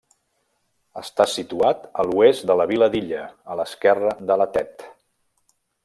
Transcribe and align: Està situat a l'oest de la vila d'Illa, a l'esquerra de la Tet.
Està 1.01 1.27
situat 1.33 1.83
a 2.03 2.05
l'oest 2.11 2.47
de 2.53 2.57
la 2.63 2.67
vila 2.73 2.87
d'Illa, 2.97 3.29
a 3.53 3.59
l'esquerra 3.61 4.17
de 4.33 4.39
la 4.45 4.53
Tet. 4.57 4.89